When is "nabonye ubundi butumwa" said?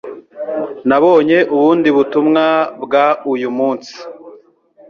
0.87-2.45